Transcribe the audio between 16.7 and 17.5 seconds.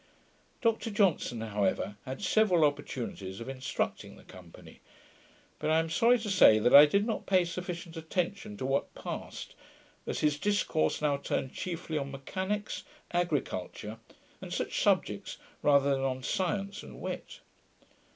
and wit.